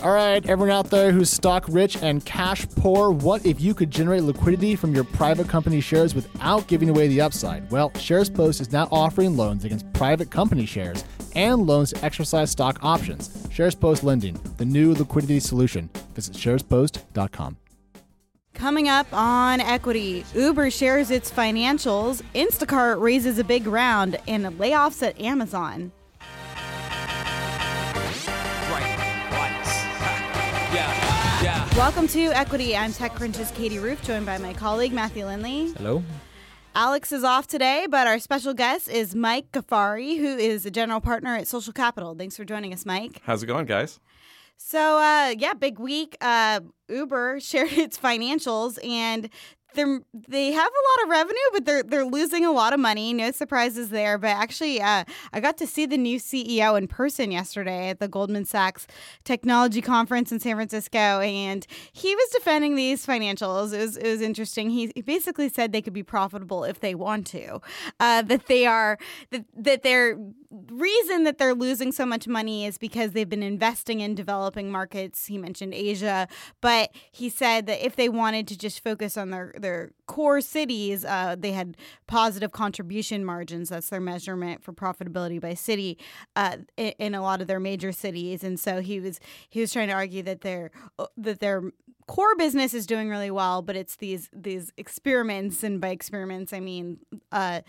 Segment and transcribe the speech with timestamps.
[0.00, 3.90] All right, everyone out there who's stock rich and cash poor, what if you could
[3.90, 7.68] generate liquidity from your private company shares without giving away the upside?
[7.72, 12.78] Well, SharesPost is now offering loans against private company shares and loans to exercise stock
[12.80, 13.28] options.
[13.48, 15.90] SharesPost Lending, the new liquidity solution.
[16.14, 17.56] Visit sharespost.com.
[18.54, 25.04] Coming up on equity, Uber shares its financials, Instacart raises a big round, and layoffs
[25.04, 25.90] at Amazon.
[31.78, 32.76] Welcome to Equity.
[32.76, 35.76] I'm TechCrunch's Katie Roof, joined by my colleague Matthew Lynley.
[35.76, 36.02] Hello.
[36.74, 41.00] Alex is off today, but our special guest is Mike Ghaffary, who is a general
[41.00, 42.16] partner at Social Capital.
[42.16, 43.22] Thanks for joining us, Mike.
[43.22, 44.00] How's it going, guys?
[44.56, 46.16] So, uh, yeah, big week.
[46.20, 49.30] Uh, Uber shared its financials, and
[49.74, 53.12] they're they have a lot of revenue, but they're they're losing a lot of money.
[53.12, 54.18] No surprises there.
[54.18, 58.08] But actually, uh, I got to see the new CEO in person yesterday at the
[58.08, 58.86] Goldman Sachs
[59.24, 63.72] Technology Conference in San Francisco, and he was defending these financials.
[63.72, 64.70] It was it was interesting.
[64.70, 67.60] He, he basically said they could be profitable if they want to.
[68.00, 68.98] Uh, that they are
[69.30, 70.18] that that their
[70.50, 75.26] reason that they're losing so much money is because they've been investing in developing markets.
[75.26, 76.26] He mentioned Asia,
[76.60, 81.04] but he said that if they wanted to just focus on their their core cities,
[81.04, 81.76] uh, they had
[82.06, 83.68] positive contribution margins.
[83.68, 85.98] That's their measurement for profitability by city
[86.34, 88.42] uh, in, in a lot of their major cities.
[88.42, 90.70] And so he was he was trying to argue that their
[91.18, 91.62] that their
[92.06, 96.60] core business is doing really well, but it's these these experiments, and by experiments I
[96.60, 96.98] mean.
[97.30, 97.60] Uh,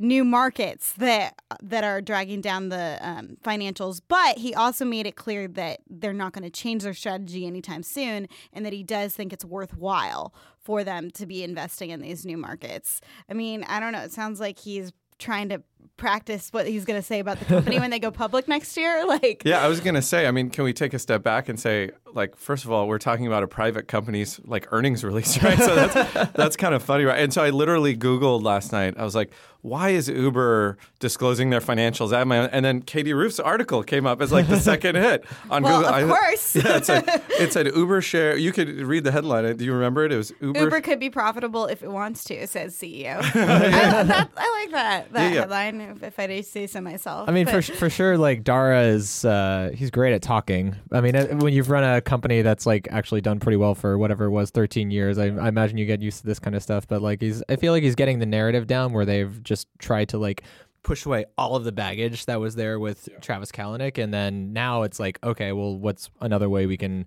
[0.00, 4.00] new markets that that are dragging down the um, financials.
[4.08, 7.82] But he also made it clear that they're not going to change their strategy anytime
[7.82, 12.24] soon, and that he does think it's worthwhile for them to be investing in these
[12.24, 13.00] new markets.
[13.28, 14.00] I mean, I don't know.
[14.00, 15.62] It sounds like he's trying to
[15.96, 19.04] practice what he's going to say about the company when they go public next year
[19.06, 21.46] like yeah i was going to say i mean can we take a step back
[21.46, 25.42] and say like first of all we're talking about a private company's like earnings release
[25.42, 28.94] right so that's that's kind of funny right and so i literally googled last night
[28.96, 29.30] i was like
[29.62, 34.22] why is Uber disclosing their financials at my and then Katie Roof's article came up
[34.22, 35.94] as like the second hit on well, Google.
[35.94, 36.56] Of course.
[36.56, 37.04] yeah, it said,
[37.38, 38.36] it said Uber share.
[38.36, 39.56] You could read the headline.
[39.56, 40.12] Do you remember it?
[40.12, 40.60] It was Uber.
[40.60, 43.18] Uber could be profitable if it wants to, says CEO.
[43.18, 45.40] I, that, I, like that that yeah, yeah.
[45.40, 45.69] headline.
[45.78, 47.28] If, if, I do say so myself.
[47.28, 47.64] I mean, but.
[47.64, 50.76] for for sure, like Dara is uh, he's great at talking.
[50.90, 53.98] I mean, uh, when you've run a company that's like actually done pretty well for
[53.98, 56.62] whatever it was, 13 years, I, I imagine you get used to this kind of
[56.62, 56.88] stuff.
[56.88, 60.08] But like he's, I feel like he's getting the narrative down where they've just tried
[60.10, 60.42] to like
[60.82, 63.18] push away all of the baggage that was there with yeah.
[63.18, 67.06] Travis Kalanick, and then now it's like, okay, well, what's another way we can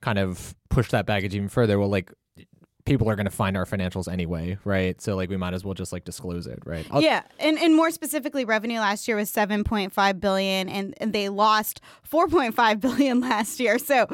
[0.00, 1.78] kind of push that baggage even further?
[1.78, 2.12] Well, like
[2.84, 5.00] people are going to find our financials anyway, right?
[5.00, 6.86] So like we might as well just like disclose it, right?
[6.90, 10.94] I'll yeah, and and more specifically, revenue last year was seven point five billion, and,
[10.98, 13.78] and they lost four point five billion last year.
[13.78, 14.06] So,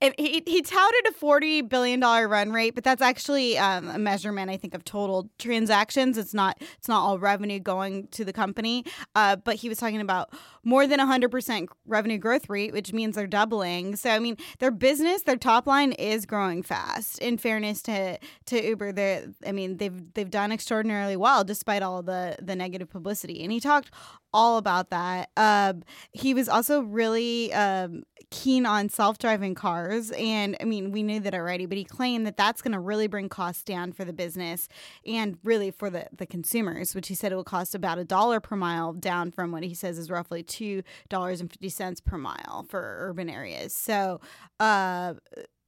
[0.00, 4.50] he he touted a forty billion dollar run rate, but that's actually um, a measurement,
[4.50, 6.18] I think, of total transactions.
[6.18, 8.84] It's not it's not all revenue going to the company,
[9.14, 10.30] uh, but he was talking about
[10.64, 13.96] more than 100% revenue growth rate, which means they're doubling.
[13.96, 17.18] So, I mean, their business, their top line is growing fast.
[17.20, 22.02] In fairness to to Uber, they I mean, they've they've done extraordinarily well despite all
[22.02, 23.42] the the negative publicity.
[23.42, 23.90] And he talked
[24.32, 25.30] all about that.
[25.36, 31.18] Um, he was also really um, keen on self-driving cars and i mean we knew
[31.18, 34.12] that already but he claimed that that's going to really bring costs down for the
[34.12, 34.68] business
[35.06, 38.38] and really for the, the consumers which he said it will cost about a dollar
[38.38, 42.18] per mile down from what he says is roughly two dollars and fifty cents per
[42.18, 44.20] mile for urban areas so
[44.60, 45.14] uh,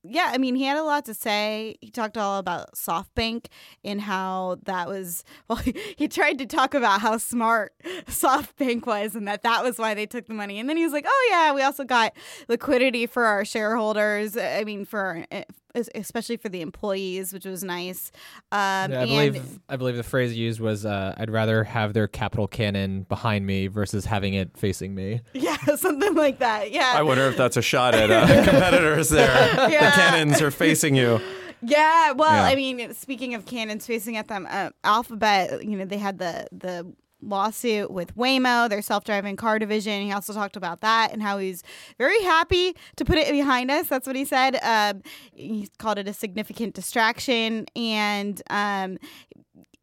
[0.02, 1.76] yeah, I mean, he had a lot to say.
[1.80, 3.46] He talked all about SoftBank
[3.84, 5.58] and how that was, well,
[5.96, 7.72] he, tried to talk about how smart
[8.06, 10.58] SoftBank was and that that was why they took the money.
[10.58, 12.14] And then he was like, oh, yeah, we also got
[12.48, 14.36] liquidity for our shareholders.
[14.36, 15.44] I mean, for eh,
[15.74, 18.12] especially for the employees, which was nice.
[18.52, 22.08] Um, yeah, I believe I believe the phrase used was, uh, "I'd rather have their
[22.08, 26.70] capital cannon behind me versus having it facing me." Yeah, something like that.
[26.70, 26.92] Yeah.
[26.94, 29.08] I wonder if that's a shot at uh, competitors.
[29.08, 29.26] There,
[29.70, 29.90] yeah.
[29.90, 31.20] the cannons are facing you.
[31.62, 32.44] Yeah, well, yeah.
[32.44, 36.46] I mean, speaking of cannons facing at them, uh, Alphabet, you know, they had the
[36.52, 40.02] the lawsuit with Waymo, their self driving car division.
[40.02, 41.62] He also talked about that and how he's
[41.98, 43.88] very happy to put it behind us.
[43.88, 44.58] That's what he said.
[44.62, 45.02] Um,
[45.32, 48.98] he called it a significant distraction and um,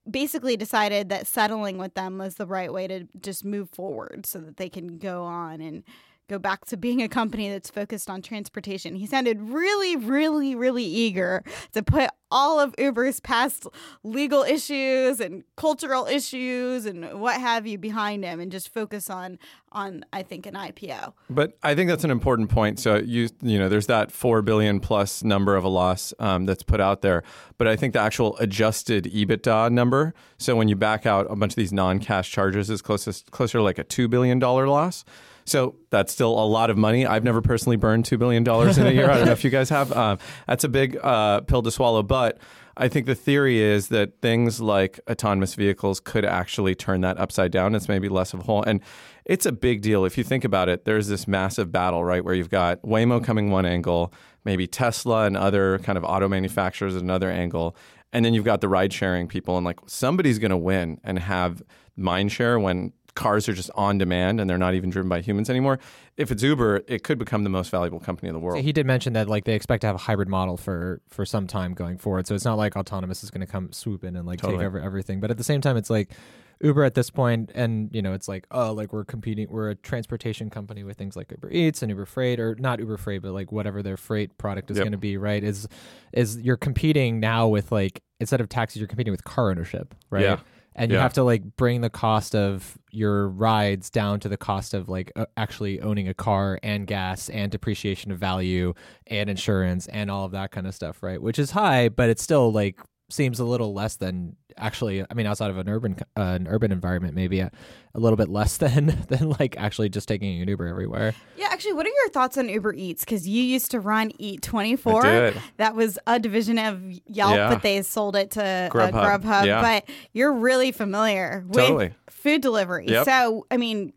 [0.10, 4.40] basically decided that settling with them was the right way to just move forward so
[4.40, 5.84] that they can go on and
[6.28, 8.96] go back to being a company that's focused on transportation.
[8.96, 11.44] He sounded really, really, really eager
[11.74, 13.68] to put all of Uber's past
[14.04, 19.40] legal issues and cultural issues and what have you behind him and just focus on
[19.72, 21.14] on I think an IPO.
[21.30, 22.80] But I think that's an important point.
[22.80, 26.64] So you you know, there's that four billion plus number of a loss um, that's
[26.64, 27.24] put out there.
[27.58, 30.14] But I think the actual adjusted EBITDA number.
[30.38, 33.64] So when you back out a bunch of these non-cash charges, is closest closer to
[33.64, 35.06] like a two billion dollar loss.
[35.48, 37.06] So that's still a lot of money.
[37.06, 39.10] I've never personally burned $2 billion in a year.
[39.10, 39.94] I don't know if you guys have.
[39.94, 42.04] Um, that's a big uh, pill to swallow.
[42.04, 42.38] But
[42.76, 47.52] I think the theory is that things like autonomous vehicles could actually turn that upside
[47.52, 47.76] down.
[47.76, 48.62] It's maybe less of a hole.
[48.62, 48.82] And
[49.24, 50.04] it's a big deal.
[50.04, 53.50] If you think about it, there's this massive battle, right, where you've got Waymo coming
[53.50, 54.14] one angle,
[54.44, 57.74] maybe Tesla and other kind of auto manufacturers at another angle.
[58.12, 59.56] And then you've got the ride sharing people.
[59.56, 61.64] And like somebody's going to win and have
[61.96, 65.50] mind share when cars are just on demand and they're not even driven by humans
[65.50, 65.80] anymore.
[66.16, 68.64] If it's Uber, it could become the most valuable company in the world.
[68.64, 71.48] He did mention that like they expect to have a hybrid model for for some
[71.48, 72.28] time going forward.
[72.28, 74.60] So it's not like autonomous is going to come swoop in and like Totally.
[74.60, 75.20] take over everything.
[75.20, 76.12] But at the same time, it's like
[76.60, 79.48] Uber at this point, and you know, it's like oh, like we're competing.
[79.50, 82.98] We're a transportation company with things like Uber Eats and Uber Freight, or not Uber
[82.98, 84.84] Freight, but like whatever their freight product is Yep.
[84.86, 85.18] going to be.
[85.18, 85.44] Right?
[85.44, 85.68] Is
[86.14, 90.24] is you're competing now with like instead of taxis, you're competing with car ownership, right?
[90.24, 90.40] Yeah.
[90.80, 91.04] And you Yeah.
[91.04, 95.12] have to like bring the cost of your rides down to the cost of like
[95.16, 98.74] uh, actually owning a car and gas and depreciation of value
[99.08, 101.22] and insurance and all of that kind of stuff, right?
[101.22, 102.80] Which is high, but it's still like
[103.10, 105.04] seems a little less than actually.
[105.10, 107.52] I mean, outside of an urban uh, an urban environment, maybe a,
[107.94, 111.14] a little bit less than than like actually just taking an Uber everywhere.
[111.38, 113.04] Yeah, actually, what are your thoughts on Uber Eats?
[113.06, 115.06] Because you used to run Eat Twenty Four.
[115.06, 115.42] I did.
[115.58, 117.50] That was a division of Yelp, Yeah.
[117.50, 119.22] but they sold it to uh, Grubhub.
[119.24, 119.46] Grubhub.
[119.46, 119.62] Yeah.
[119.62, 121.94] But you're really familiar with Totally.
[122.10, 122.88] food delivery.
[122.88, 123.06] Yep.
[123.06, 123.94] So, I mean,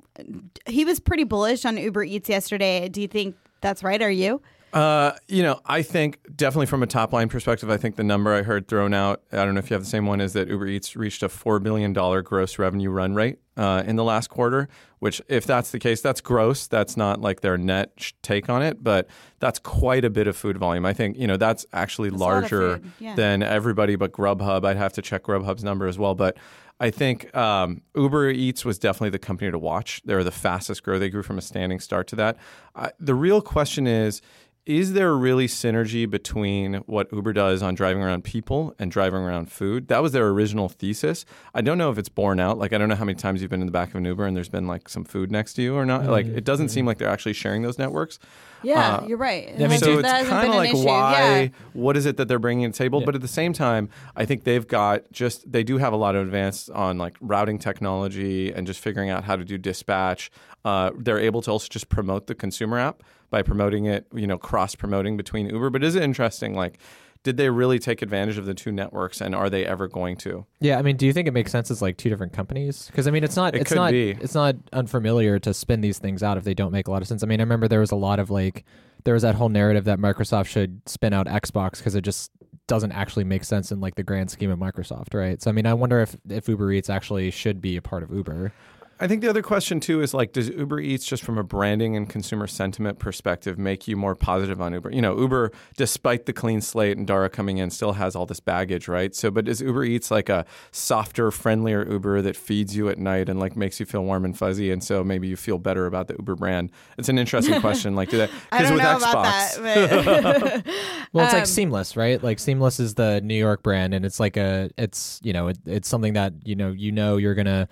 [0.67, 2.89] he was pretty bullish on Uber Eats yesterday.
[2.89, 4.01] Do you think that's right?
[4.01, 4.41] Are you?
[4.73, 8.33] Uh, you know, I think definitely from a top line perspective, I think the number
[8.33, 10.49] I heard thrown out, I don't know if you have the same one, is that
[10.49, 14.69] Uber Eats reached a $4 billion gross revenue run rate uh, in the last quarter,
[15.01, 16.67] which, if that's the case, that's gross.
[16.69, 19.09] That's not like their net sh- take on it, but
[19.41, 20.87] that's quite a bit of food volume.
[20.87, 23.15] I think, you know, that's actually That's a lot of larger yeah.
[23.17, 24.65] than everybody but Grubhub.
[24.65, 26.15] I'd have to check Grubhub's number as well.
[26.15, 26.37] But
[26.81, 30.01] I think um, Uber Eats was definitely the company to watch.
[30.07, 30.99] They were the fastest grow.
[30.99, 32.39] They grew from a standing start to that.
[32.75, 34.23] Uh, the real question is,
[34.67, 39.51] is there really synergy between what Uber does on driving around people and driving around
[39.51, 39.89] food?
[39.89, 41.25] That was their original thesis.
[41.55, 42.59] I don't know if it's borne out.
[42.59, 44.27] Like, I don't know how many times you've been in the back of an Uber
[44.27, 46.05] and there's been like some food next to you or not.
[46.05, 46.39] Like, mm-hmm.
[46.39, 46.75] it doesn't mm-hmm.
[46.75, 48.19] seem like they're actually sharing those networks.
[48.63, 49.49] Yeah, Uh, you're right.
[49.59, 51.41] I mean, so it's kind of like why?
[51.43, 51.49] Yeah.
[51.73, 53.01] What is it that they're bringing to the table?
[53.05, 56.15] But at the same time, I think they've got just they do have a lot
[56.15, 60.31] of advance on like routing technology and just figuring out how to do dispatch.
[60.65, 64.37] Uh, they're able to also just promote the consumer app by promoting it, you know,
[64.37, 65.71] cross promoting between Uber.
[65.71, 66.55] But is it interesting?
[66.55, 66.79] Like,
[67.23, 70.47] did they really take advantage of the two networks, and are they ever going to?
[70.61, 72.87] Yeah, I mean, do you think it makes sense as like two different companies?
[72.87, 74.11] Because I mean, it's not It it's not be.
[74.13, 77.09] it's not unfamiliar to spin these things out if they don't make a lot of
[77.09, 77.23] sense.
[77.23, 78.65] I mean, I remember there was a lot of like
[79.05, 82.31] there was that whole narrative that Microsoft should spin out Xbox because it just
[82.67, 85.43] doesn't actually make sense in like the grand scheme of Microsoft, right?
[85.43, 88.11] So I mean, I wonder if if Uber Eats actually should be a part of
[88.11, 88.53] Uber.
[89.03, 91.97] I think the other question too is like, does Uber Eats, just from a branding
[91.97, 94.93] and consumer sentiment perspective, make you more positive on Uber?
[94.93, 98.41] You know, Uber, despite the clean slate and Dara coming in, still has all this
[98.41, 99.15] baggage, right?
[99.15, 103.31] So, but is Uber Eats like a softer, friendlier Uber that feeds you at night
[103.31, 106.09] and like makes you feel warm and fuzzy, and so maybe you feel better about
[106.09, 106.71] the Uber brand?
[106.99, 107.97] It's an interesting question.
[107.97, 110.65] Like, do that I don't with know Xbox, about that.
[110.65, 110.67] But
[111.15, 112.23] Well, it's Um, like Seamless, right?
[112.23, 115.59] Like Seamless is the New York brand, and it's like a, it's you know, it,
[115.65, 117.67] it's something that you know, you know, you're gonna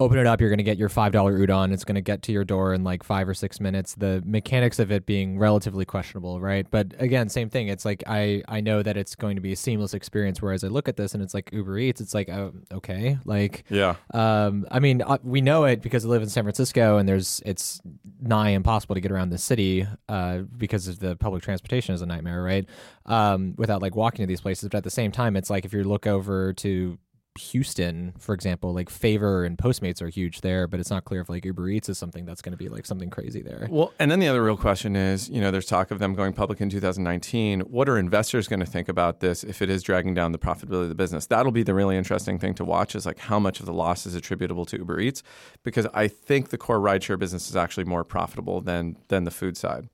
[0.00, 1.72] open it up, you're gonna get your five dollar udon.
[1.72, 3.94] It's gonna get to your door in like five or six minutes.
[3.96, 6.66] The mechanics of it being relatively questionable, right?
[6.70, 7.68] But again, same thing.
[7.68, 10.40] It's like I I know that it's going to be a seamless experience.
[10.40, 12.00] Whereas I look at this and it's like Uber Eats.
[12.00, 16.08] It's like oh, okay, like yeah, um, I mean, uh, we know it because I
[16.08, 17.80] live in San Francisco, and there's it's
[18.20, 22.06] nigh impossible to get around the city uh, because of the public transportation is a
[22.06, 22.66] nightmare, right?
[23.06, 25.72] Um, without like walking to these places, but at the same time, it's like if
[25.72, 26.98] you look over to
[27.36, 31.28] Houston, for example, like Favor and Postmates are huge there, but it's not clear if
[31.28, 33.68] like Uber Eats is something that's going to be like something crazy there.
[33.70, 36.32] Well, and then the other real question is, you know, there's talk of them going
[36.32, 37.60] public in 2019.
[37.60, 40.84] What are investors going to think about this if it is dragging down the profitability
[40.84, 41.26] of the business?
[41.26, 44.06] That'll be the really interesting thing to watch is like how much of the loss
[44.06, 45.22] is attributable to Uber Eats
[45.62, 49.56] because I think the core rideshare business is actually more profitable than than the food
[49.56, 49.88] side.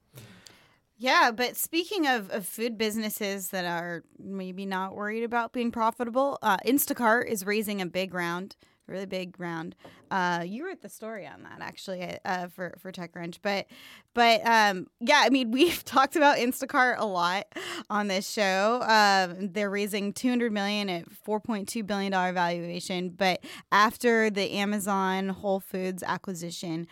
[0.96, 6.38] Yeah, but speaking of, of food businesses that are maybe not worried about being profitable,
[6.40, 9.74] uh, Instacart is raising a big round really big round.
[10.10, 13.66] Uh, you wrote the story on that actually uh, for for TechCrunch, but
[14.12, 17.46] but um, yeah, I mean we've talked about Instacart a lot
[17.90, 18.82] on this show.
[18.82, 25.60] Um, they're raising 200 million at 4.2 billion dollar valuation, but after the Amazon Whole
[25.60, 26.86] Foods acquisition,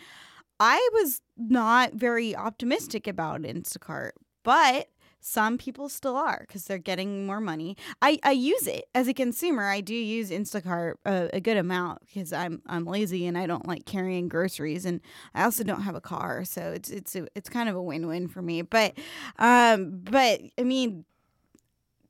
[0.65, 4.11] I was not very optimistic about Instacart,
[4.43, 4.87] but
[5.19, 7.75] some people still are because they're getting more money.
[8.01, 9.63] I, I use it as a consumer.
[9.63, 13.67] I do use Instacart a, a, good amount because I'm I'm lazy and I don't
[13.67, 15.01] like carrying groceries, and
[15.35, 18.07] I also don't have a car, so it's it's a, it's kind of a win
[18.07, 18.61] win for me.
[18.61, 18.97] But
[19.39, 21.03] um, but I mean,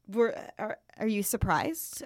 [0.08, 2.04] were are, are you surprised?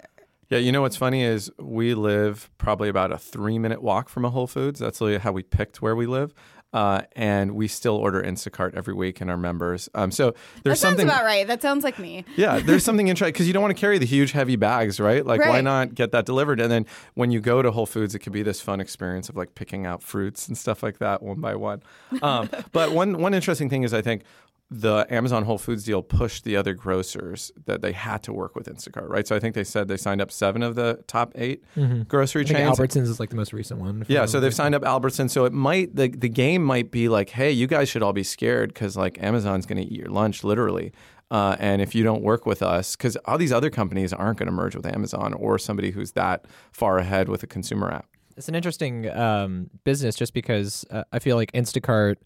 [0.50, 4.24] Yeah, you know what's funny is we live probably about a three minute walk from
[4.24, 4.80] a Whole Foods.
[4.80, 6.34] That's really how we picked where we live.
[6.74, 9.88] Uh, and we still order Instacart every week in our members.
[9.96, 11.48] Um, so there's that sounds something about right.
[11.48, 12.26] That sounds like me.
[12.36, 15.26] yeah, there's something interesting because you don't want to carry the huge heavy bags, right?
[15.26, 16.60] Like, why not get that delivered?
[16.60, 19.38] And then when you go to Whole Foods, it could be this fun experience of
[19.38, 21.82] like picking out fruits and stuff like that one by one.
[22.22, 24.24] Um, but one one interesting thing is I think
[24.70, 28.68] the Amazon Whole Foods deal pushed the other grocers that they had to work with
[28.68, 29.26] Instacart, right?
[29.26, 31.64] So I think they said they signed up seven of the top 8
[32.10, 32.78] grocery I think chains.
[32.78, 34.06] Albertsons is like the most recent one.
[34.10, 35.30] Yeah, so they've signed up Albertson.
[35.30, 38.24] So it might the the game might be like, hey, you guys should all be
[38.24, 40.92] scared because like Amazon's going to eat your lunch literally.
[41.30, 44.48] Uh, and if you don't work with us, because all these other companies aren't going
[44.48, 48.06] to merge with Amazon or somebody who's that far ahead with a consumer app.
[48.38, 52.18] It's an interesting um, business just because uh, I feel like Instacart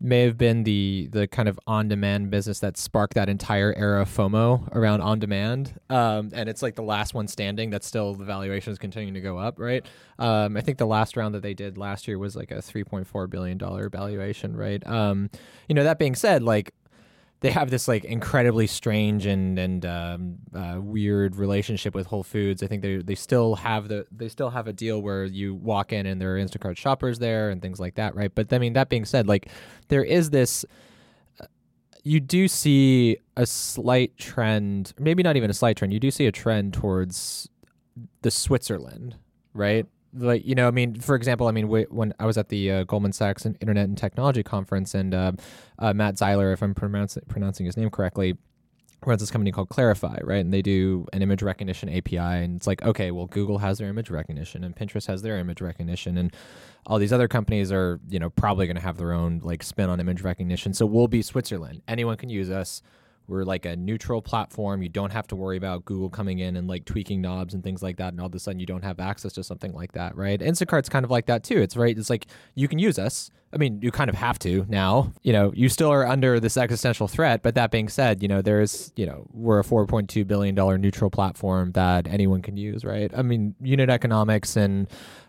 [0.00, 4.02] may have been the the kind of on demand business that sparked that entire era
[4.02, 5.78] of FOMO around on demand.
[5.90, 9.20] Um, and it's like the last one standing that's still the valuation is continuing to
[9.20, 9.84] go up, right?
[10.18, 12.84] Um, I think the last round that they did last year was like a three
[12.84, 14.84] point four billion dollar valuation, right?
[14.86, 15.30] Um,
[15.68, 16.74] you know, that being said, like
[17.40, 22.62] they have this like incredibly strange and and um, uh, weird relationship with Whole Foods.
[22.62, 25.92] I think they they still have the they still have a deal where you walk
[25.92, 28.34] in and there are Instacart shoppers there and things like that, right?
[28.34, 29.48] But I mean, that being said, like
[29.88, 30.64] there is this.
[31.40, 31.46] uh,
[32.02, 35.92] You do see a slight trend, maybe not even a slight trend.
[35.92, 37.48] You do see a trend towards
[38.22, 39.16] the Switzerland,
[39.54, 39.86] right?
[40.14, 42.70] Like you know, I mean, for example, I mean, wh- when I was at the
[42.70, 45.32] uh, Goldman Sachs Internet and Technology Conference, and uh,
[45.78, 48.36] uh, Matt Zeiler, if I'm pronouncing pronouncing his name correctly,
[49.06, 50.38] runs this company called Clarifai, right?
[50.38, 53.88] And they do an image recognition API, and it's like, okay, well, Google has their
[53.88, 56.34] image recognition, and Pinterest has their image recognition, and
[56.86, 59.90] all these other companies are, you know, probably going to have their own like spin
[59.90, 60.72] on image recognition.
[60.72, 61.82] So we'll be Switzerland.
[61.86, 62.82] Anyone can use us.
[63.28, 64.82] We're like a neutral platform.
[64.82, 67.82] You don't have to worry about Google coming in and like tweaking knobs and things
[67.82, 68.12] like that.
[68.12, 70.40] And all of a sudden, you don't have access to something like that, right?
[70.40, 71.58] Instacart's kind of like that too.
[71.60, 71.96] It's right.
[71.96, 73.30] It's like you can use us.
[73.52, 75.12] I mean, you kind of have to now.
[75.22, 77.42] You know, you still are under this existential threat.
[77.42, 81.10] But that being said, you know, there's, you know, we're a 4.2 billion dollar neutral
[81.10, 83.10] platform that anyone can use, right?
[83.16, 84.86] I mean, unit economics and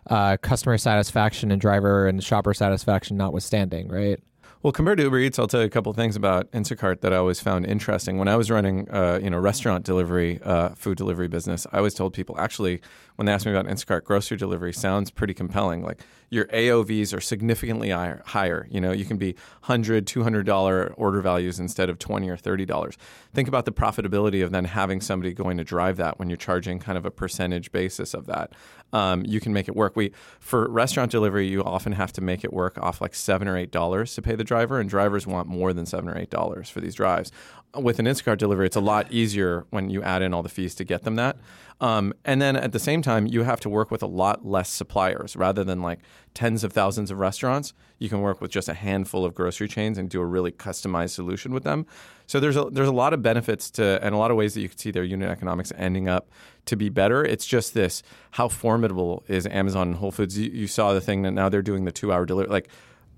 [0.09, 4.19] uh, customer satisfaction and driver and shopper satisfaction notwithstanding, right?
[4.61, 7.15] Well, compared to Uber Eats, I'll tell you a couple things about Instacart that I
[7.15, 8.17] always found interesting.
[8.17, 11.93] When I was running, uh, you know, restaurant delivery, uh, food delivery business, I always
[11.93, 12.81] told people actually
[13.15, 15.81] when they asked me about Instacart, grocery delivery sounds pretty compelling.
[15.81, 18.21] Like your AOVs are significantly higher.
[18.25, 18.67] higher.
[18.69, 22.97] You know, you can be $100, $200 order values instead of 20 or $30.
[23.33, 26.79] Think about the profitability of then having somebody going to drive that when you're charging
[26.79, 28.53] kind of a percentage basis of that.
[28.93, 29.96] Um, you can make it work.
[29.96, 33.58] We for restaurant delivery, you often have to make it work off like seven or
[33.58, 36.69] eight dollars to pay the driver, and drivers want more than seven or eight dollars
[36.69, 37.31] for these drives.
[37.75, 40.74] With an Instacart delivery, it's a lot easier when you add in all the fees
[40.75, 41.38] to get them that.
[41.81, 44.69] Um, and then at the same time, you have to work with a lot less
[44.69, 46.00] suppliers rather than like
[46.34, 47.74] tens of thousands of restaurants.
[47.99, 51.11] You can work with just a handful of grocery chains and do a really customized
[51.11, 51.85] solution with them.
[52.27, 54.61] So there's a, there's a lot of benefits to and a lot of ways that
[54.61, 56.29] you can see their unit economics ending up
[56.65, 57.23] to be better.
[57.23, 58.01] It's just this:
[58.31, 60.37] how formidable is Amazon and Whole Foods?
[60.37, 62.51] You, you saw the thing that now they're doing the two hour delivery.
[62.51, 62.69] Like,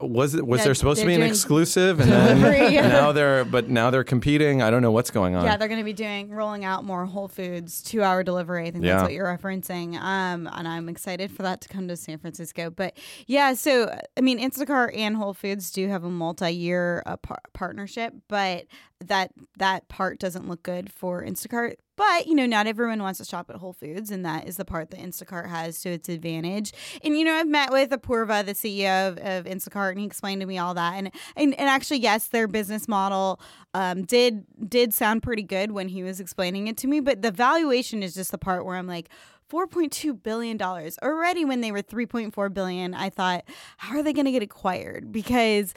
[0.01, 2.75] was it was Yeah, there supposed to be an exclusive, and then delivery.
[2.75, 4.61] now they're but now they're competing.
[4.61, 5.45] I don't know what's going on.
[5.45, 8.67] Yeah, they're going to be doing rolling out more Whole Foods two hour delivery.
[8.67, 8.93] I think Yeah.
[8.95, 9.95] that's what you're referencing.
[9.95, 12.69] Um, and I'm excited for that to come to San Francisco.
[12.69, 17.17] But yeah, so I mean, Instacart and Whole Foods do have a multi year uh,
[17.17, 18.65] par- partnership, but
[19.05, 21.75] that that part doesn't look good for Instacart.
[21.97, 24.65] But you know, not everyone wants to shop at Whole Foods, and that is the
[24.65, 26.73] part that Instacart has to its advantage.
[27.03, 30.41] And you know, I've met with Apoorva, the CEO of, of Instacart, and he explained
[30.41, 30.93] to me all that.
[30.95, 33.39] And and, and actually, yes, their business model
[33.73, 37.01] um, did did sound pretty good when he was explaining it to me.
[37.01, 39.09] But the valuation is just the part where I'm like.
[39.51, 43.43] 4.2 billion dollars already when they were 3.4 billion i thought
[43.75, 45.73] how are they going to get acquired because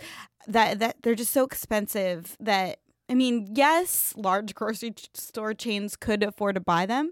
[0.46, 6.22] that that they're just so expensive that I mean, yes, large grocery store chains could
[6.22, 7.10] afford to buy them,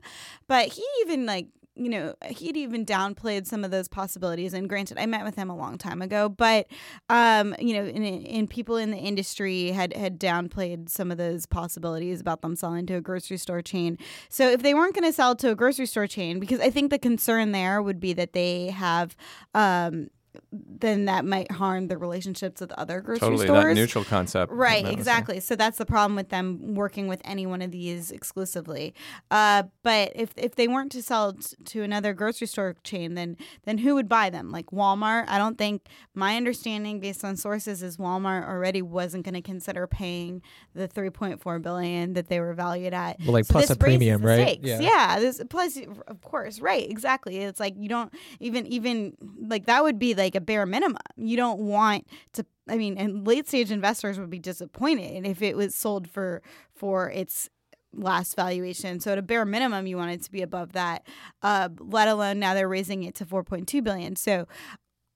[0.49, 4.52] but he even like you know, he'd even downplayed some of those possibilities.
[4.52, 6.66] And granted, I met with him a long time ago, but
[7.08, 12.20] um, you know, and, people in the industry had had downplayed some of those possibilities
[12.20, 13.96] about them selling to a grocery store chain.
[14.28, 16.90] So if they weren't going to sell to a grocery store chain, because I think
[16.90, 19.16] the concern there would be that they have
[19.54, 20.08] um,
[20.51, 23.41] then that might harm the relationships with other grocery stores.
[23.41, 23.75] totally, stores.
[23.77, 24.53] that neutral concept.
[24.53, 25.41] Right, exactly.
[25.41, 28.95] So that's the problem with them working with any one of these exclusively.
[29.31, 33.37] Uh, but if if they weren't to sell t- to another grocery store chain, then
[33.65, 34.51] then who would buy them?
[34.51, 35.25] Like Walmart?
[35.29, 35.87] I don't think.
[36.15, 40.43] My understanding, based on sources, is Walmart already wasn't going to consider paying
[40.75, 43.19] the 3.4 billion that they were valued at.
[43.21, 44.59] Well, like so plus a premium, right?
[44.59, 44.69] Stakes.
[44.69, 45.21] Yeah, yeah.
[45.21, 46.89] This plus, of course, right?
[46.89, 47.39] Exactly.
[47.39, 50.15] It's like you don't even even like that would be.
[50.15, 50.99] Like, like a bare minimum.
[51.17, 55.57] You don't want to I mean, and late stage investors would be disappointed if it
[55.57, 56.43] was sold for
[56.75, 57.50] for its
[57.93, 59.00] last valuation.
[59.00, 61.07] So at a bare minimum, you want it to be above that.
[61.43, 64.17] Uh, let alone now they're raising it to 4.2 billion.
[64.17, 64.47] So,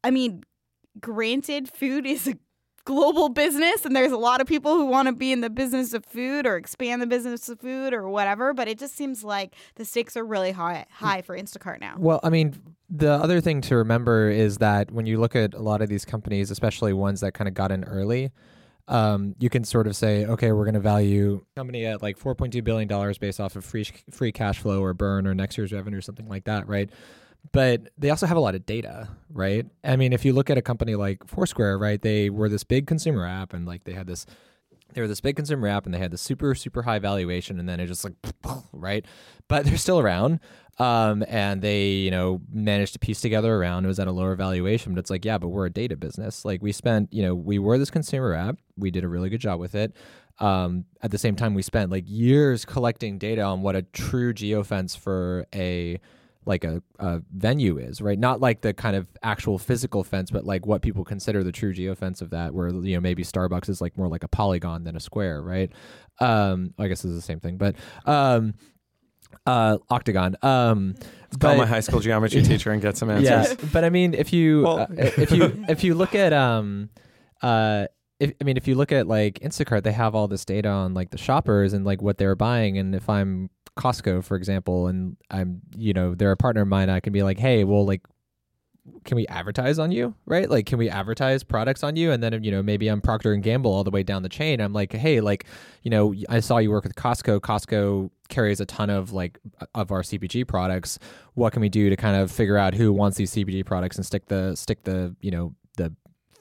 [0.04, 0.42] I mean,
[1.00, 2.34] granted, food is a
[2.86, 5.92] global business and there's a lot of people who want to be in the business
[5.92, 9.54] of food or expand the business of food or whatever but it just seems like
[9.74, 11.96] the stakes are really high high for Instacart now.
[11.98, 12.54] Well, I mean,
[12.88, 16.04] the other thing to remember is that when you look at a lot of these
[16.04, 18.30] companies, especially ones that kind of got in early,
[18.88, 22.62] um, you can sort of say, okay, we're going to value company at like 4.2
[22.62, 25.98] billion dollars based off of free free cash flow or burn or next year's revenue
[25.98, 26.88] or something like that, right?
[27.52, 29.66] But they also have a lot of data, right?
[29.84, 32.86] I mean, if you look at a company like Foursquare, right, they were this big
[32.86, 34.26] consumer app and like they had this
[34.92, 37.68] they were this big consumer app and they had this super super high valuation and
[37.68, 38.14] then it just like
[38.72, 39.04] right?
[39.48, 40.40] But they're still around
[40.78, 44.34] um, and they you know managed to piece together around it was at a lower
[44.36, 46.44] valuation but it's like yeah but we're a data business.
[46.44, 48.58] Like we spent you know we were this consumer app.
[48.76, 49.94] We did a really good job with it.
[50.38, 54.34] Um, at the same time we spent like years collecting data on what a true
[54.34, 55.98] geofence for a
[56.46, 58.18] like a, a venue is, right?
[58.18, 61.74] Not like the kind of actual physical fence, but like what people consider the true
[61.74, 64.96] geofence of that, where you know maybe Starbucks is like more like a polygon than
[64.96, 65.70] a square, right?
[66.20, 67.76] Um, I guess it's the same thing, but
[68.06, 68.54] um,
[69.44, 70.36] uh, octagon.
[70.42, 70.94] Um,
[71.40, 73.28] Call my high school geometry teacher and get some answers.
[73.28, 76.88] Yeah, but I mean, if you well, uh, if you if you look at um,
[77.42, 77.86] uh,
[78.20, 80.94] if, I mean, if you look at like Instacart, they have all this data on
[80.94, 85.16] like the shoppers and like what they're buying, and if I'm Costco, for example, and
[85.30, 88.02] I'm, you know, they're a partner of mine, I can be like, hey, well, like,
[89.04, 90.48] can we advertise on you, right?
[90.48, 92.12] Like, can we advertise products on you?
[92.12, 94.60] And then, you know, maybe I'm Procter and Gamble all the way down the chain.
[94.60, 95.46] I'm like, hey, like,
[95.82, 97.40] you know, I saw you work with Costco.
[97.40, 99.38] Costco carries a ton of like
[99.74, 100.98] of our CPG products.
[101.34, 104.06] What can we do to kind of figure out who wants these CPG products and
[104.06, 105.54] stick the stick the you know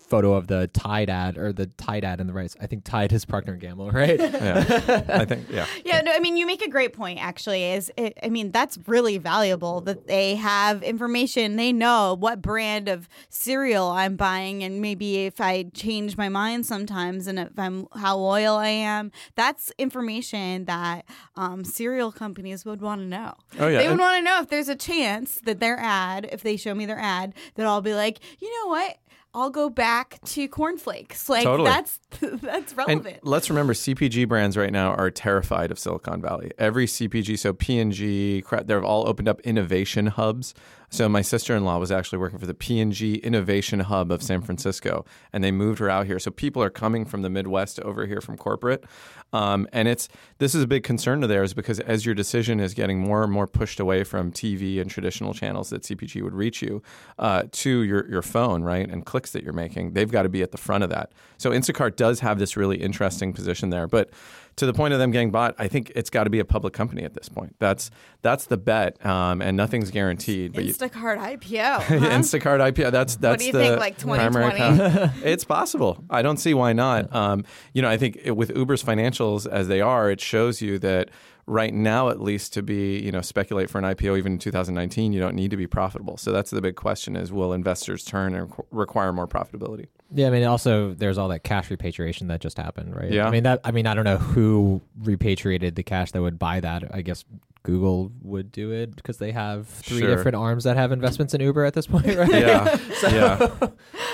[0.06, 2.54] photo of the Tide ad or the Tide ad in the right.
[2.62, 4.20] I think Tide is Procter and Gamble, right?
[4.20, 5.66] yeah, I think yeah.
[5.84, 7.20] Yeah, no, I mean you make a great point.
[7.22, 11.56] Actually, is it, I mean that's really valuable that they have information.
[11.56, 16.66] They know what brand of cereal I'm buying, and maybe if I change my mind
[16.66, 19.12] sometimes, and if I'm how loyal I am.
[19.36, 23.34] That's information that um, cereal companies would want to know.
[23.60, 26.42] Oh yeah, they would want to know if there's a chance that their ad, if
[26.42, 28.98] they show me their ad, that I'll be like, you know what
[29.36, 31.28] I'll go back to cornflakes.
[31.28, 31.70] Like totally.
[31.70, 32.00] that's
[32.42, 33.06] that's relevant.
[33.06, 36.52] And let's remember CPG brands right now are terrified of Silicon Valley.
[36.58, 40.54] Every CPG, so P&G, they've all opened up innovation hubs.
[40.90, 45.44] So my sister-in-law was actually working for the P&G Innovation Hub of San Francisco, and
[45.44, 46.20] they moved her out here.
[46.20, 48.86] So people are coming from the Midwest over here from corporate,
[49.34, 52.74] um, and it's this is a big concern to theirs because as your decision is
[52.74, 56.62] getting more and more pushed away from TV and traditional channels that CPG would reach
[56.62, 56.82] you
[57.20, 60.42] uh, to your your phone, right, and clicks that you're making, they've got to be
[60.42, 61.12] at the front of that.
[61.38, 64.10] So Instacart does have this really interesting position there, but
[64.58, 66.74] to the point of them getting bought, I think it's got to be a public
[66.74, 67.56] company at this point.
[67.60, 67.92] That's
[68.22, 70.54] that's the bet, um, and nothing's guaranteed.
[70.54, 71.82] But Instacart you, IPO.
[71.96, 72.10] Huh?
[72.10, 72.92] Instacart IPO.
[72.92, 75.20] That's that's what do you the think, like 2020?
[75.24, 76.04] it's possible.
[76.10, 77.14] I don't see why not.
[77.14, 80.80] Um, you know, I think it, with Uber's financials as they are, it shows you
[80.80, 81.10] that
[81.48, 85.14] right now at least to be you know speculate for an IPO even in 2019
[85.14, 88.34] you don't need to be profitable so that's the big question is will investors turn
[88.34, 92.58] and require more profitability yeah, I mean, also there's all that cash repatriation that just
[92.58, 93.12] happened, right?
[93.12, 93.28] Yeah.
[93.28, 93.60] I mean that.
[93.66, 96.96] I mean, I don't know who repatriated the cash that would buy that.
[96.96, 97.26] I guess
[97.64, 100.16] Google would do it because they have three sure.
[100.16, 102.30] different arms that have investments in Uber at this point, right?
[102.30, 102.78] Yeah.
[102.96, 103.70] so, yeah.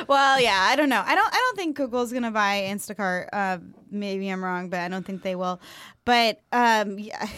[0.07, 0.67] Well, yeah.
[0.69, 1.03] I don't know.
[1.05, 1.33] I don't.
[1.33, 3.27] I don't think Google's gonna buy Instacart.
[3.31, 3.59] Uh,
[3.91, 5.61] maybe I'm wrong, but I don't think they will.
[6.03, 7.29] But um, yeah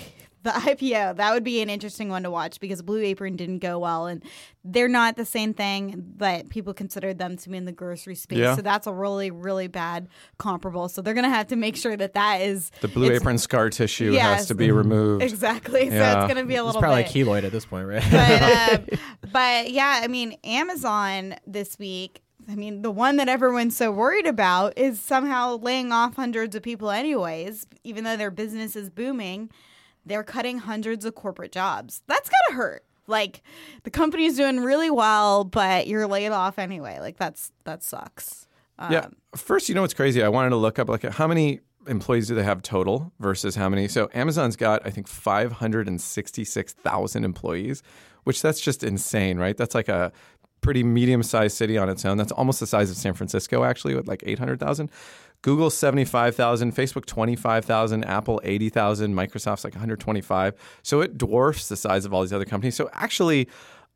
[0.43, 1.17] the IPO.
[1.17, 4.23] That would be an interesting one to watch because Blue Apron didn't go well, and
[4.63, 8.37] they're not the same thing, but people considered them to be in the grocery space.
[8.39, 8.55] Yeah.
[8.55, 10.87] So that's a really, really bad comparable.
[10.89, 14.11] So they're gonna have to make sure that that is The blue apron scar tissue
[14.13, 14.37] Yes.
[14.39, 15.23] has to be removed.
[15.23, 15.89] exactly.
[15.89, 18.03] So it's gonna be a It's little probably bit like keloid at this point, right?
[18.09, 18.99] but, um,
[19.33, 22.21] but yeah, I mean, Amazon this week.
[22.49, 26.61] I mean, the one that everyone's so worried about is somehow laying off hundreds of
[26.63, 27.65] people, anyways.
[27.85, 29.49] Even though their business is booming,
[30.05, 32.01] they're cutting hundreds of corporate jobs.
[32.07, 32.85] That's gotta hurt.
[33.07, 33.41] Like
[33.83, 36.99] the company's doing really well, but you're laid off anyway.
[36.99, 38.47] Like that's that sucks.
[38.79, 39.07] Um, Yeah.
[39.35, 40.23] First, you know what's crazy?
[40.23, 43.67] I wanted to look up like how many employees do they have total versus how
[43.67, 43.87] many.
[43.89, 47.83] So Amazon's got I think 566,000 employees,
[48.23, 49.57] which that's just insane, right?
[49.57, 50.11] That's like a
[50.61, 52.15] pretty medium-sized city on its own.
[52.17, 54.89] That's almost the size of San Francisco actually with like 800,000.
[55.43, 60.55] Google 75,000, Facebook 25,000, Apple 80,000, Microsoft's like 125.
[60.81, 62.75] So it dwarfs the size of all these other companies.
[62.75, 63.47] So actually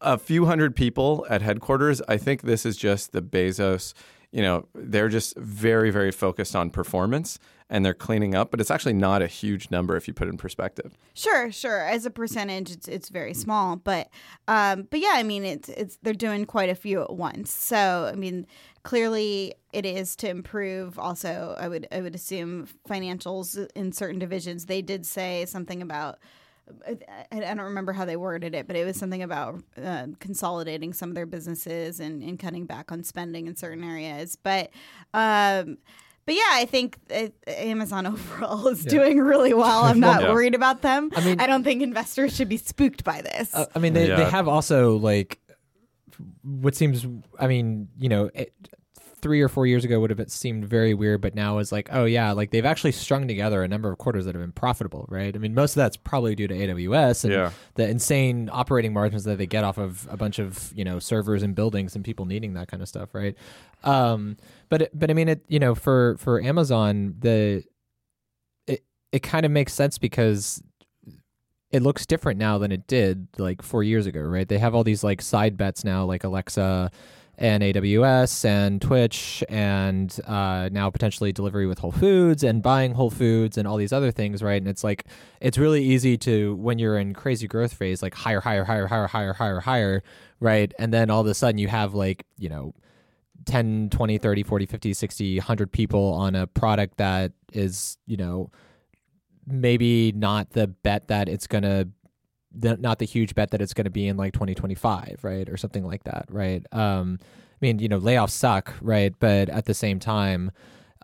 [0.01, 2.01] a few hundred people at headquarters.
[2.07, 3.93] I think this is just the Bezos.
[4.31, 8.71] You know, they're just very, very focused on performance and they're cleaning up, but it's
[8.71, 10.97] actually not a huge number if you put it in perspective.
[11.13, 11.81] Sure, sure.
[11.81, 14.09] As a percentage, it's it's very small, but
[14.47, 17.51] um, but yeah, I mean, it's it's they're doing quite a few at once.
[17.51, 18.47] So I mean,
[18.83, 20.97] clearly it is to improve.
[20.97, 24.65] Also, I would I would assume financials in certain divisions.
[24.65, 26.19] They did say something about.
[26.87, 26.97] I,
[27.31, 31.09] I don't remember how they worded it, but it was something about uh, consolidating some
[31.09, 34.35] of their businesses and, and cutting back on spending in certain areas.
[34.41, 34.69] But
[35.13, 35.77] um,
[36.25, 39.85] but yeah, I think uh, Amazon overall is doing really well.
[39.85, 40.33] I'm not Yeah.
[40.33, 41.09] worried about them.
[41.15, 43.53] I mean- I don't think investors should be spooked by this.
[43.55, 45.39] Uh, I mean, they, they have also like
[46.43, 47.05] what seems.
[47.39, 48.53] I mean, you know, it,
[49.19, 52.05] three or four years ago would have seemed very weird, but now is like, oh
[52.05, 55.35] yeah, like they've actually strung together a number of quarters that have been profitable, right?
[55.35, 57.51] I mean, most of that's probably due to AWS and Yeah.
[57.75, 61.41] the insane operating margins that they get off of a bunch of you know servers
[61.41, 63.35] and buildings and people needing that kind of stuff, right?
[63.83, 64.37] Um,
[64.69, 67.63] but but I mean, it you know for for Amazon the
[68.67, 70.61] it it kind of makes sense because
[71.71, 74.47] it looks different now than it did like four years ago, right?
[74.47, 76.91] They have all these like side bets now, like Alexa
[77.37, 83.11] and AWS and Twitch, and uh, now potentially delivery with Whole Foods and buying Whole
[83.11, 84.59] Foods and all these other things, right?
[84.59, 85.05] And it's like
[85.39, 89.07] it's really easy to when you're in crazy growth phase, like higher, higher, higher, higher,
[89.07, 90.03] higher, higher, higher,
[90.39, 90.73] right?
[90.79, 92.73] And then all of a sudden you have like you know
[93.45, 98.51] 10 20 30 40 50 60 100 people on a product that is you know
[99.47, 101.87] maybe not the bet that it's going to
[102.59, 105.57] the, not the huge bet that it's going to be in like 2025 right or
[105.57, 109.73] something like that right um i mean you know layoffs suck right but at the
[109.73, 110.51] same time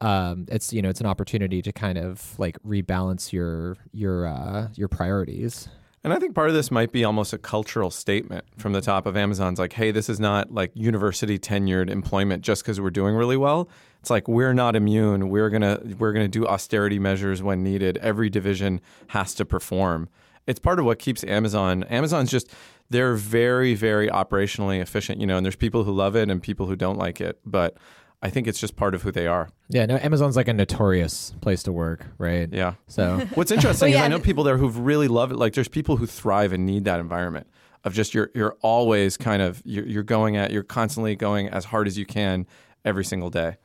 [0.02, 4.68] um it's you know it's an opportunity to kind of like rebalance your your uh
[4.76, 5.68] your priorities
[6.04, 9.06] And I think part of this might be almost a cultural statement from the top
[9.06, 13.16] of Amazon's like, hey, this is not like university tenured employment just because we're doing
[13.16, 13.70] really well.
[14.02, 15.30] It's like we're not immune.
[15.30, 17.98] We're gonna we're gonna do austerity measures when needed.
[18.00, 18.82] Every division
[19.16, 20.10] has to perform.
[20.48, 21.84] It's part of what keeps Amazon.
[21.84, 22.50] Amazon's just
[22.90, 26.66] they're very, very operationally efficient, you know, and there's people who love it and people
[26.68, 27.40] who don't like it.
[27.46, 27.78] But
[28.22, 29.50] I think it's just part of who they are.
[29.70, 32.76] yeah no amazon's like a notorious place to work right Yeah.
[32.88, 35.38] so What's interesting Well, is I know people there who've really loved it.
[35.38, 37.48] Like there's people who thrive and need that environment
[37.84, 41.66] of just you're you're always kind of you're, you're going at you're constantly going as
[41.66, 42.48] hard as you can
[42.86, 43.58] every single day.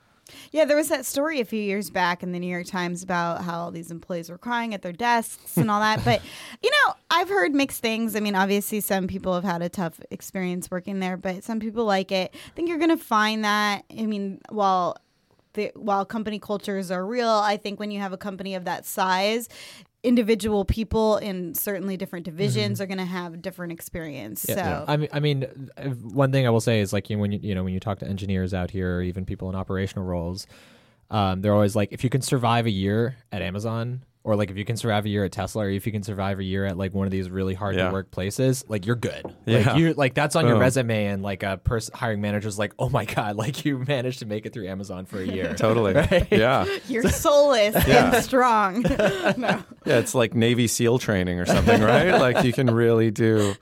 [0.53, 3.43] Yeah, there was that story a few years back in the New York Times about
[3.43, 6.05] how all these employees were crying at their desks and all that.
[6.05, 6.23] But,
[6.63, 8.17] you know, I've heard mixed things.
[8.17, 11.85] I mean, obviously, some people have had a tough experience working there, but some people
[11.85, 12.35] like it.
[12.35, 14.97] I think you're going to find that, I mean, while.
[15.55, 18.87] The, while company cultures are real, I think when you have a company of that
[18.87, 19.49] size,
[20.09, 24.41] individual people in certainly different divisions are going to have different experience.
[24.43, 27.21] so, I mean, I mean, uh, one thing I will say is like you know,
[27.21, 29.55] when you you know when you talk to engineers out here, or even people in
[29.55, 30.47] operational roles,
[31.11, 34.59] um, they're always like, if you can survive a year at Amazon, or like if
[34.59, 36.77] you can survive a year at Tesla, or if you can survive a year at
[36.77, 37.87] like one of these really hard Yeah.
[37.87, 39.25] to work places, like you're good.
[39.47, 39.59] Yeah.
[39.73, 40.61] Like you like that's on your oh.
[40.61, 44.27] resume, and like a person hiring manager's like, oh my god, like you managed to
[44.27, 45.55] make it through Amazon for a year.
[45.59, 45.95] Totally.
[46.31, 46.67] Yeah.
[46.89, 48.15] you're soulless Yeah.
[48.15, 48.83] and strong.
[48.83, 49.65] no.
[49.87, 52.21] Yeah, it's like Navy SEAL training or something, right?
[52.21, 53.55] like you can really do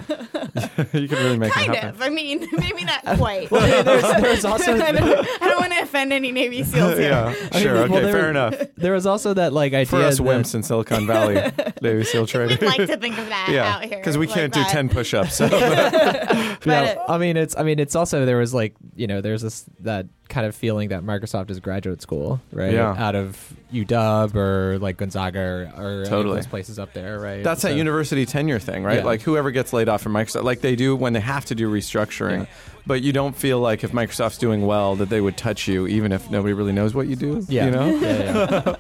[0.93, 1.91] you can really make Kind it happen.
[1.91, 2.03] of.
[2.03, 3.51] I mean, maybe not quite.
[3.51, 3.85] there's,
[4.21, 7.11] there's also I don't, don't want to offend any Navy SEALs here.
[7.11, 7.75] yeah, I mean, sure.
[7.75, 8.55] well, okay, there- fair enough.
[8.77, 11.35] there was also that like idea For us that- wimps in Silicon Valley,
[11.83, 12.59] Navy SEAL training.
[12.61, 13.99] We'd like to think of that yeah, out here.
[13.99, 14.71] because we like can't do that.
[14.71, 15.37] ten push-ups.
[15.37, 15.47] So.
[15.53, 19.21] yeah, But, uh, I mean it's I mean it's also there was like you know
[19.21, 22.97] there's this that kind of feeling that Microsoft is graduate school right Yeah.
[22.99, 26.35] out of UW or like Gonzaga or, or Totally.
[26.37, 28.99] those places up there right That's So- that university tenure thing, right?
[28.99, 29.05] Yeah.
[29.05, 31.71] Like whoever gets laid off from Microsoft, like they do when they have to do
[31.71, 32.41] restructuring.
[32.41, 32.47] Yeah.
[32.89, 36.13] But you don't feel like if Microsoft's doing well that they would touch you, even
[36.13, 37.45] if nobody really knows what you do.
[37.49, 37.89] yeah You know?
[37.99, 38.77] yeah, yeah.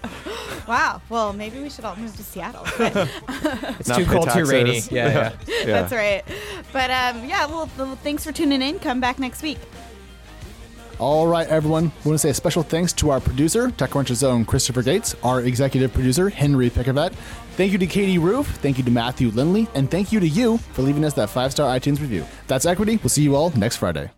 [0.66, 1.00] Wow.
[1.08, 2.64] Well, maybe we should all move to Seattle.
[3.78, 5.64] It's Not too pay cold too rainy yeah yeah Yeah.
[5.66, 6.24] That's right.
[6.72, 8.78] But um, yeah, well, well, thanks for tuning in.
[8.78, 9.58] Come back next week.
[10.98, 11.92] All right, everyone.
[12.04, 15.42] We want to say a special thanks to our producer, TechCrunch's own Christopher Gates, our
[15.42, 17.12] executive producer, Henry Pickavet.
[17.56, 18.46] Thank you to Katie Roof.
[18.46, 19.68] Thank you to Matthew Lynley.
[19.74, 22.24] And thank you to you for leaving us that five star iTunes review.
[22.46, 22.96] That's Equity.
[22.98, 24.10] We'll see you all next Friday.